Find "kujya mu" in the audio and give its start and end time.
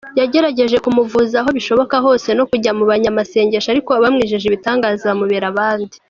2.49-2.83